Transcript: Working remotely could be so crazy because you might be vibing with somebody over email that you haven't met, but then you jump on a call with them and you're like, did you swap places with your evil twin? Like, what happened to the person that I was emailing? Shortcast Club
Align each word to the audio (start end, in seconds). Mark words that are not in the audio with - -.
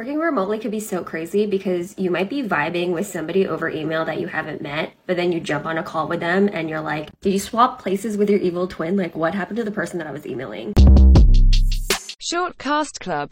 Working 0.00 0.18
remotely 0.18 0.58
could 0.58 0.70
be 0.70 0.80
so 0.80 1.04
crazy 1.04 1.44
because 1.44 1.94
you 1.98 2.10
might 2.10 2.30
be 2.30 2.42
vibing 2.42 2.92
with 2.94 3.06
somebody 3.06 3.46
over 3.46 3.68
email 3.68 4.06
that 4.06 4.18
you 4.18 4.28
haven't 4.28 4.62
met, 4.62 4.94
but 5.04 5.18
then 5.18 5.30
you 5.30 5.40
jump 5.40 5.66
on 5.66 5.76
a 5.76 5.82
call 5.82 6.08
with 6.08 6.20
them 6.20 6.48
and 6.50 6.70
you're 6.70 6.80
like, 6.80 7.10
did 7.20 7.34
you 7.34 7.38
swap 7.38 7.82
places 7.82 8.16
with 8.16 8.30
your 8.30 8.38
evil 8.40 8.66
twin? 8.66 8.96
Like, 8.96 9.14
what 9.14 9.34
happened 9.34 9.58
to 9.58 9.62
the 9.62 9.70
person 9.70 9.98
that 9.98 10.06
I 10.06 10.10
was 10.10 10.26
emailing? 10.26 10.72
Shortcast 12.18 12.98
Club 12.98 13.28